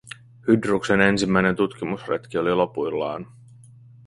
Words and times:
Hydruksen 0.47 0.99
ensimmäinen 1.01 1.55
tutkimusretki 1.55 2.37
oli 2.37 2.53
lopuillaan. 2.53 3.27